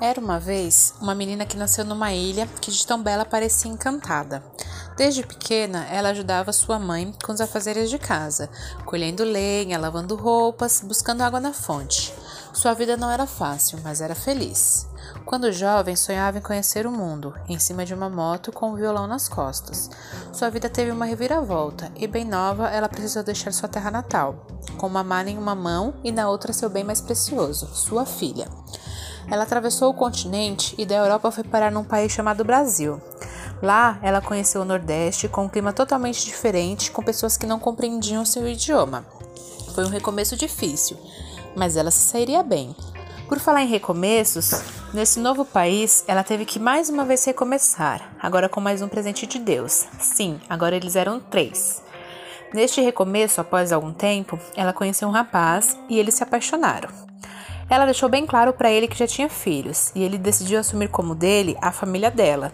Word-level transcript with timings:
Era 0.00 0.20
uma 0.20 0.38
vez 0.38 0.92
uma 1.00 1.14
menina 1.14 1.46
que 1.46 1.56
nasceu 1.56 1.84
numa 1.84 2.12
ilha 2.12 2.46
que 2.60 2.70
de 2.70 2.86
tão 2.86 3.02
bela 3.02 3.24
parecia 3.24 3.70
encantada. 3.70 4.42
Desde 4.94 5.26
pequena, 5.26 5.86
ela 5.86 6.10
ajudava 6.10 6.52
sua 6.52 6.78
mãe 6.78 7.14
com 7.24 7.32
os 7.32 7.40
afazeres 7.40 7.88
de 7.88 7.98
casa, 7.98 8.50
colhendo 8.84 9.24
lenha, 9.24 9.78
lavando 9.78 10.14
roupas, 10.14 10.82
buscando 10.82 11.22
água 11.22 11.40
na 11.40 11.52
fonte. 11.52 12.14
Sua 12.52 12.72
vida 12.72 12.96
não 12.96 13.10
era 13.10 13.26
fácil, 13.26 13.78
mas 13.84 14.00
era 14.00 14.14
feliz. 14.14 14.86
Quando 15.24 15.52
jovem, 15.52 15.96
sonhava 15.96 16.38
em 16.38 16.42
conhecer 16.42 16.86
o 16.86 16.90
mundo, 16.90 17.34
em 17.48 17.58
cima 17.58 17.84
de 17.84 17.92
uma 17.92 18.08
moto 18.08 18.52
com 18.52 18.70
um 18.70 18.74
violão 18.74 19.06
nas 19.06 19.28
costas. 19.28 19.90
Sua 20.32 20.50
vida 20.50 20.68
teve 20.68 20.90
uma 20.90 21.04
reviravolta, 21.04 21.92
e 21.96 22.06
bem 22.06 22.24
nova, 22.24 22.68
ela 22.68 22.88
precisou 22.88 23.22
deixar 23.22 23.52
sua 23.52 23.68
terra 23.68 23.90
natal, 23.90 24.46
com 24.78 24.86
uma 24.86 25.04
mala 25.04 25.28
em 25.28 25.38
uma 25.38 25.54
mão 25.54 25.94
e 26.02 26.10
na 26.10 26.28
outra 26.28 26.52
seu 26.52 26.70
bem 26.70 26.84
mais 26.84 27.00
precioso, 27.00 27.66
sua 27.74 28.06
filha. 28.06 28.48
Ela 29.30 29.42
atravessou 29.42 29.90
o 29.90 29.94
continente 29.94 30.74
e 30.78 30.86
da 30.86 30.96
Europa 30.96 31.30
foi 31.30 31.44
parar 31.44 31.70
num 31.70 31.84
país 31.84 32.12
chamado 32.12 32.44
Brasil. 32.44 33.00
Lá, 33.62 33.98
ela 34.02 34.20
conheceu 34.20 34.60
o 34.60 34.64
Nordeste 34.64 35.28
com 35.28 35.44
um 35.44 35.48
clima 35.48 35.72
totalmente 35.72 36.24
diferente, 36.24 36.90
com 36.90 37.02
pessoas 37.02 37.36
que 37.36 37.46
não 37.46 37.58
compreendiam 37.58 38.24
seu 38.24 38.46
idioma. 38.46 39.04
Foi 39.74 39.84
um 39.84 39.88
recomeço 39.90 40.36
difícil, 40.36 40.96
mas 41.56 41.76
ela 41.76 41.90
se 41.90 42.00
sairia 42.00 42.42
bem. 42.42 42.74
Por 43.28 43.40
falar 43.40 43.62
em 43.62 43.68
recomeços, 43.68 44.62
nesse 44.94 45.18
novo 45.18 45.44
país 45.44 46.04
ela 46.06 46.22
teve 46.22 46.44
que 46.44 46.60
mais 46.60 46.88
uma 46.88 47.04
vez 47.04 47.24
recomeçar, 47.24 48.14
agora 48.20 48.48
com 48.48 48.60
mais 48.60 48.82
um 48.82 48.88
presente 48.88 49.26
de 49.26 49.38
Deus. 49.38 49.86
Sim, 49.98 50.40
agora 50.48 50.76
eles 50.76 50.94
eram 50.94 51.18
três. 51.18 51.82
Neste 52.54 52.80
recomeço, 52.80 53.40
após 53.40 53.72
algum 53.72 53.92
tempo, 53.92 54.38
ela 54.54 54.72
conheceu 54.72 55.08
um 55.08 55.12
rapaz 55.12 55.76
e 55.88 55.98
eles 55.98 56.14
se 56.14 56.22
apaixonaram. 56.22 57.05
Ela 57.68 57.84
deixou 57.84 58.08
bem 58.08 58.24
claro 58.26 58.52
para 58.52 58.70
ele 58.70 58.86
que 58.86 58.98
já 58.98 59.06
tinha 59.06 59.28
filhos 59.28 59.90
e 59.94 60.02
ele 60.02 60.18
decidiu 60.18 60.60
assumir 60.60 60.88
como 60.88 61.14
dele 61.14 61.56
a 61.60 61.72
família 61.72 62.10
dela. 62.10 62.52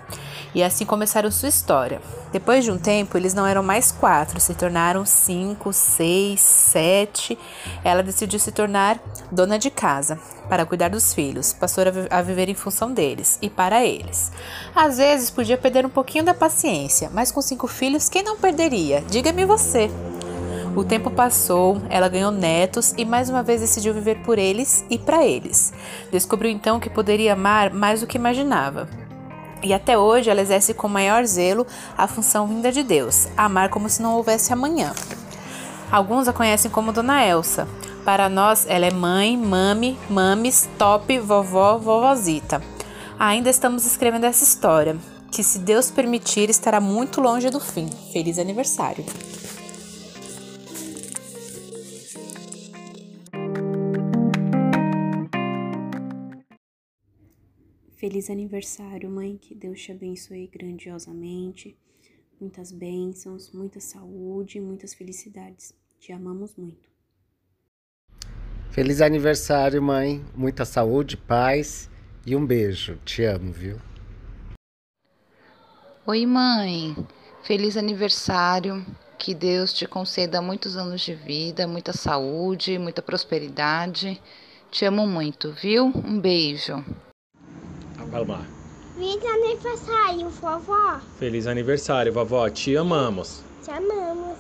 E 0.54 0.62
assim 0.62 0.84
começaram 0.84 1.30
sua 1.30 1.48
história. 1.48 2.00
Depois 2.30 2.64
de 2.64 2.70
um 2.70 2.78
tempo, 2.78 3.16
eles 3.16 3.34
não 3.34 3.46
eram 3.46 3.62
mais 3.62 3.92
quatro, 3.92 4.40
se 4.40 4.54
tornaram 4.54 5.04
cinco, 5.04 5.72
seis, 5.72 6.40
sete. 6.40 7.38
Ela 7.84 8.02
decidiu 8.02 8.38
se 8.38 8.52
tornar 8.52 8.98
dona 9.30 9.58
de 9.58 9.70
casa 9.70 10.18
para 10.48 10.66
cuidar 10.66 10.88
dos 10.88 11.14
filhos, 11.14 11.52
passou 11.52 11.84
a 12.10 12.22
viver 12.22 12.48
em 12.48 12.54
função 12.54 12.92
deles 12.92 13.38
e 13.40 13.48
para 13.48 13.84
eles. 13.84 14.30
Às 14.74 14.98
vezes 14.98 15.30
podia 15.30 15.56
perder 15.56 15.86
um 15.86 15.90
pouquinho 15.90 16.24
da 16.24 16.34
paciência, 16.34 17.10
mas 17.12 17.32
com 17.32 17.40
cinco 17.40 17.66
filhos, 17.66 18.08
quem 18.08 18.22
não 18.22 18.36
perderia? 18.36 19.02
Diga-me 19.08 19.46
você. 19.46 19.90
O 20.74 20.82
tempo 20.82 21.10
passou, 21.10 21.82
ela 21.90 22.08
ganhou 22.08 22.30
netos 22.30 22.94
e 22.96 23.04
mais 23.04 23.28
uma 23.28 23.42
vez 23.42 23.60
decidiu 23.60 23.92
viver 23.92 24.22
por 24.22 24.38
eles 24.38 24.82
e 24.88 24.98
para 24.98 25.22
eles. 25.22 25.70
Descobriu 26.10 26.50
então 26.50 26.80
que 26.80 26.88
poderia 26.88 27.34
amar 27.34 27.74
mais 27.74 28.00
do 28.00 28.06
que 28.06 28.16
imaginava. 28.16 28.88
E 29.62 29.74
até 29.74 29.98
hoje 29.98 30.30
ela 30.30 30.40
exerce 30.40 30.72
com 30.72 30.88
maior 30.88 31.26
zelo 31.26 31.66
a 31.96 32.08
função 32.08 32.46
vinda 32.46 32.72
de 32.72 32.82
Deus, 32.82 33.28
amar 33.36 33.68
como 33.68 33.88
se 33.88 34.00
não 34.00 34.14
houvesse 34.14 34.50
amanhã. 34.50 34.94
Alguns 35.90 36.26
a 36.26 36.32
conhecem 36.32 36.70
como 36.70 36.90
Dona 36.90 37.22
Elsa. 37.22 37.68
Para 38.02 38.30
nós, 38.30 38.64
ela 38.66 38.86
é 38.86 38.90
mãe, 38.90 39.36
mami, 39.36 39.98
mames, 40.08 40.68
top, 40.78 41.18
vovó, 41.18 41.76
vovozita. 41.76 42.62
Ainda 43.18 43.50
estamos 43.50 43.84
escrevendo 43.84 44.24
essa 44.24 44.42
história, 44.42 44.96
que 45.30 45.44
se 45.44 45.58
Deus 45.58 45.90
permitir 45.90 46.48
estará 46.48 46.80
muito 46.80 47.20
longe 47.20 47.50
do 47.50 47.60
fim. 47.60 47.90
Feliz 48.10 48.38
aniversário! 48.38 49.04
Feliz 58.02 58.28
aniversário, 58.30 59.08
mãe. 59.08 59.38
Que 59.40 59.54
Deus 59.54 59.80
te 59.80 59.92
abençoe 59.92 60.48
grandiosamente. 60.48 61.78
Muitas 62.40 62.72
bênçãos, 62.72 63.52
muita 63.52 63.78
saúde, 63.78 64.60
muitas 64.60 64.92
felicidades. 64.92 65.72
Te 66.00 66.12
amamos 66.12 66.56
muito. 66.56 66.90
Feliz 68.72 69.00
aniversário, 69.00 69.80
mãe. 69.80 70.20
Muita 70.34 70.64
saúde, 70.64 71.16
paz 71.16 71.88
e 72.26 72.34
um 72.34 72.44
beijo. 72.44 72.98
Te 73.04 73.22
amo, 73.22 73.52
viu? 73.52 73.78
Oi, 76.04 76.26
mãe. 76.26 76.96
Feliz 77.44 77.76
aniversário. 77.76 78.84
Que 79.16 79.32
Deus 79.32 79.72
te 79.72 79.86
conceda 79.86 80.42
muitos 80.42 80.76
anos 80.76 81.02
de 81.02 81.14
vida, 81.14 81.68
muita 81.68 81.92
saúde, 81.92 82.80
muita 82.80 83.00
prosperidade. 83.00 84.20
Te 84.72 84.84
amo 84.84 85.06
muito, 85.06 85.52
viu? 85.52 85.84
Um 85.84 86.18
beijo. 86.18 86.84
Lá. 88.12 88.46
Feliz 88.94 89.24
aniversário, 89.24 90.28
vovó. 90.28 91.00
Feliz 91.18 91.46
aniversário, 91.46 92.12
vovó. 92.12 92.50
Te 92.50 92.76
amamos. 92.76 93.40
Te 93.64 93.70
amamos. 93.70 94.36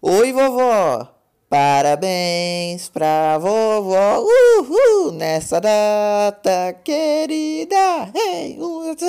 Oi, 0.00 0.32
vovó. 0.32 1.08
Parabéns 1.48 2.88
pra 2.88 3.36
vovó, 3.38 4.24
uhul, 4.58 5.12
nessa 5.12 5.60
data 5.60 6.72
querida, 6.82 8.10
hey, 8.12 8.56
muitas 8.58 9.08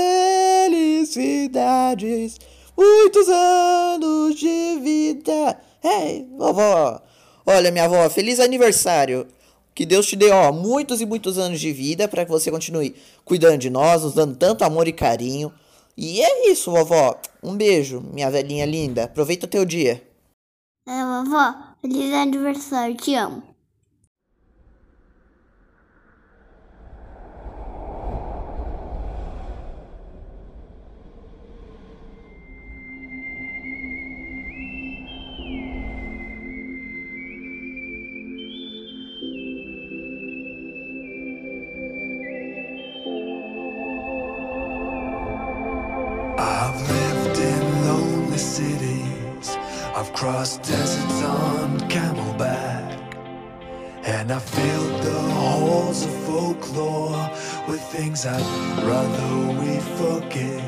felicidades, 1.10 2.38
muitos 2.78 3.28
anos 3.30 4.36
de 4.36 4.80
vida, 4.80 5.58
hey, 5.84 6.28
vovó. 6.38 7.02
Olha, 7.48 7.72
minha 7.72 7.86
avó, 7.86 8.08
feliz 8.10 8.40
aniversário. 8.40 9.26
Que 9.76 9.86
Deus 9.86 10.08
te 10.08 10.16
dê, 10.16 10.32
ó, 10.32 10.54
muitos 10.54 11.02
e 11.02 11.06
muitos 11.06 11.38
anos 11.38 11.60
de 11.60 11.74
vida 11.74 12.08
para 12.08 12.24
que 12.24 12.32
você 12.32 12.50
continue 12.50 12.96
cuidando 13.26 13.58
de 13.58 13.70
nós, 13.70 14.04
nos 14.04 14.14
dando 14.14 14.34
tanto 14.38 14.64
amor 14.64 14.88
e 14.88 14.94
carinho. 14.94 15.54
E 15.98 16.22
é 16.22 16.50
isso, 16.50 16.72
vovó. 16.72 17.20
Um 17.44 17.58
beijo, 17.58 18.00
minha 18.14 18.32
velhinha 18.32 18.66
linda. 18.66 19.04
Aproveita 19.04 19.46
o 19.46 19.50
teu 19.50 19.66
dia. 19.66 20.02
É, 20.88 21.04
vovó, 21.04 21.54
feliz 21.82 22.14
aniversário, 22.14 22.96
te 22.96 23.16
amo. 23.16 23.44
Cross 50.26 50.58
deserts 50.58 51.22
on 51.22 51.80
camelback. 51.82 53.16
And 54.06 54.32
I 54.32 54.40
filled 54.40 55.04
the 55.04 55.20
halls 55.36 56.04
of 56.04 56.12
folklore 56.26 57.30
With 57.68 57.80
things 57.80 58.26
I'd 58.26 58.42
rather 58.84 59.62
we 59.62 59.78
forget. 60.02 60.64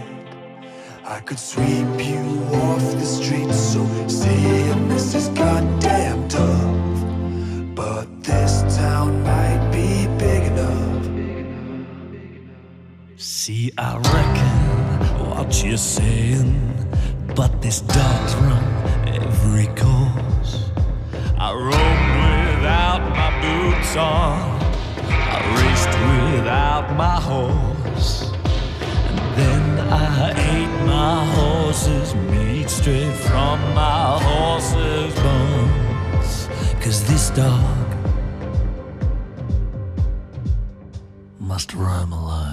I 1.03 1.21
could 1.21 1.39
sweep 1.39 1.89
you 2.05 2.21
off 2.53 2.83
the 3.01 3.03
streets 3.03 3.57
So 3.73 3.83
saying 4.07 4.89
this 4.89 5.15
is 5.15 5.29
goddamn 5.29 6.27
tough. 6.27 7.73
But 7.73 8.05
this 8.21 8.61
town 8.77 9.23
might 9.23 9.71
be 9.71 10.05
big 10.19 10.51
enough. 10.51 11.05
See, 13.15 13.71
I 13.75 13.97
reckon 13.97 15.31
what 15.31 15.63
you're 15.63 15.77
saying 15.77 16.53
But 17.35 17.59
this 17.59 17.81
dog's 17.81 18.35
run 18.35 18.76
I 21.39 21.53
roamed 21.53 22.57
without 22.57 23.01
my 23.15 23.29
boots 23.41 23.95
on. 23.95 24.59
I 25.07 25.37
raced 25.59 25.93
without 26.35 26.93
my 26.97 27.21
horse. 27.21 28.31
And 29.07 29.19
then 29.37 29.79
I 29.79 30.31
ate 30.31 30.85
my 30.85 31.25
horse's 31.35 32.13
meat 32.15 32.69
straight 32.69 33.13
from 33.13 33.59
my 33.73 34.19
horse's 34.21 35.13
bones. 35.21 36.49
Cause 36.83 37.07
this 37.07 37.29
dog 37.29 37.87
must 41.39 41.73
roam 41.73 42.11
alone. 42.11 42.46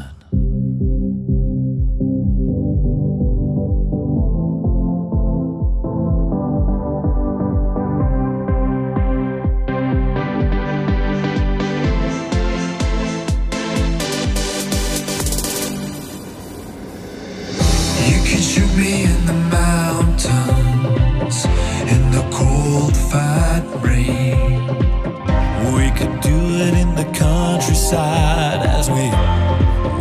side 27.94 28.62
as 28.78 28.86
we 28.90 29.06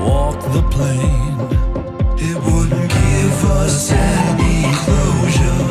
walk 0.09 0.39
the 0.57 0.63
plane. 0.75 1.37
It 2.27 2.37
wouldn't 2.45 2.89
give 3.01 3.37
us 3.61 3.91
any 3.91 4.57
closure. 4.81 5.67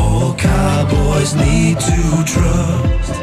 All 0.00 0.34
cowboys 0.34 1.34
need 1.34 1.76
to 1.90 2.00
trust 2.34 3.14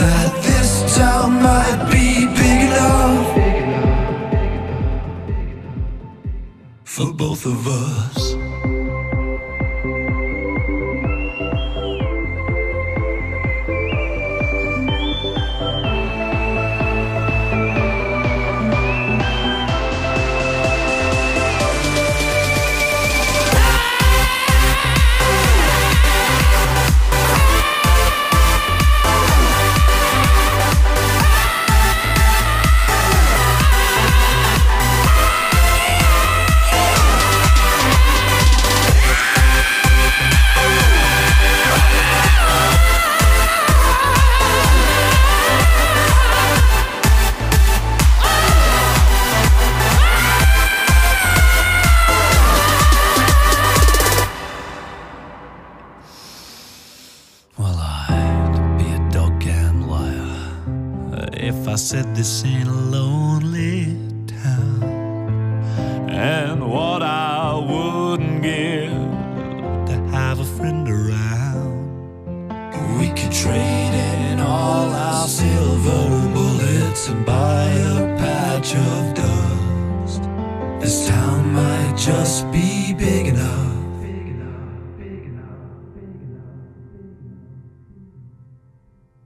that 0.00 0.30
this 0.46 0.70
town 0.96 1.30
might 1.50 1.80
be 1.94 2.08
big 2.40 2.60
enough 2.68 3.26
for 6.84 7.12
both 7.12 7.46
of 7.46 7.60
us. 7.68 8.27
Said 61.88 62.14
this 62.14 62.44
ain't 62.44 62.68
a 62.68 62.70
lonely 62.70 63.96
town. 64.26 64.82
And 66.10 66.70
what 66.70 67.02
I 67.02 67.54
wouldn't 67.54 68.42
give 68.42 68.92
to 69.88 69.96
have 70.12 70.38
a 70.38 70.44
friend 70.44 70.86
around. 70.86 71.78
We 73.00 73.08
could 73.08 73.32
trade 73.32 73.94
in 73.94 74.38
all 74.38 74.90
our 74.92 75.26
silver 75.26 76.28
bullets 76.34 77.08
and 77.08 77.24
buy 77.24 77.70
a 77.70 78.18
patch 78.18 78.74
of 78.74 79.14
dust. 79.14 80.22
This 80.82 81.08
town 81.08 81.54
might 81.54 81.94
just 81.96 82.52
be 82.52 82.92
big 82.92 83.28
enough. 83.28 83.76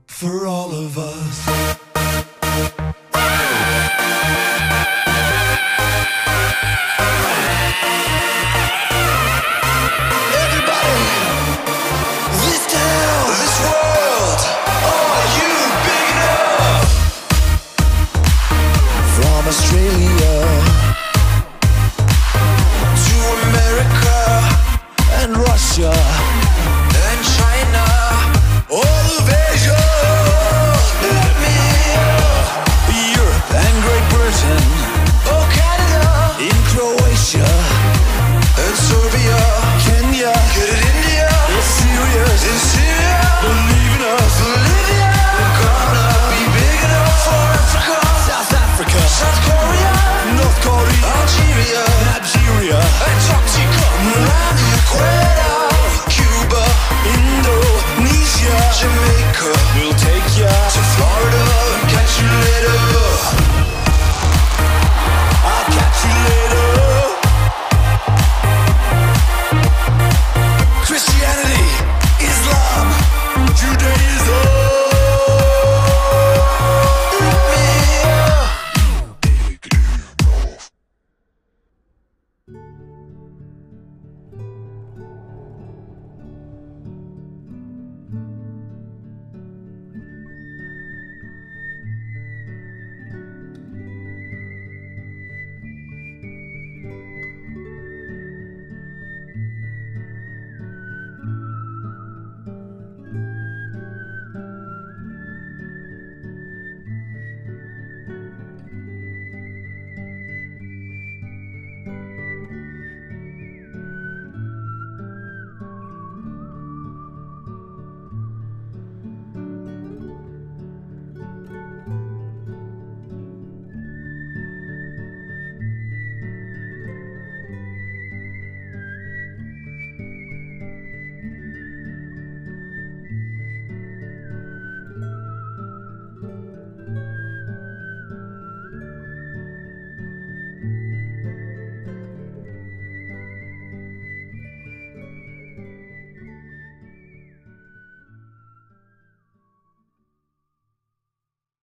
For 0.07 0.47
all 0.47 0.71
of 0.71 0.97
us. 0.97 1.72